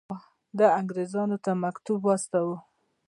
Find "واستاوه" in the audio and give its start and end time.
2.05-2.57